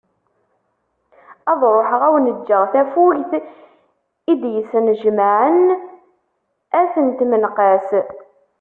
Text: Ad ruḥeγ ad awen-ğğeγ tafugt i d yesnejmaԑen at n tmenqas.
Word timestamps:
Ad 1.51 1.61
ruḥeγ 1.73 2.01
ad 2.05 2.05
awen-ğğeγ 2.09 2.63
tafugt 2.71 3.31
i 4.31 4.33
d 4.41 4.43
yesnejmaԑen 4.55 5.57
at 6.79 6.93
n 7.05 7.07
tmenqas. 7.17 7.87